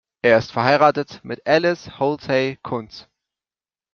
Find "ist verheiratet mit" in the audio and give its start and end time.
0.39-1.45